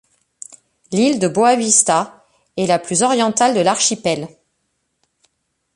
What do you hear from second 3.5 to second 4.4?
de l'archipel.